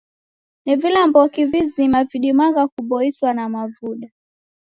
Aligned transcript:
Ni 0.65 0.75
vilamboki 0.75 1.45
vizima 1.45 2.03
vidimagha 2.03 2.67
kuboiswa 2.67 3.33
na 3.33 3.49
mavuda? 3.49 4.07